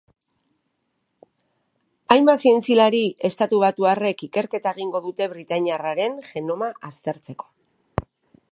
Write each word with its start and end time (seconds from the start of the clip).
Hainbat 2.15 2.41
zientzialari 2.45 3.01
estatubatuarrek 3.29 4.25
ikerketa 4.29 4.73
egingo 4.77 5.03
dute 5.07 5.29
britainiarraren 5.35 6.17
genoma 6.31 6.71
aztertzeko. 6.91 7.51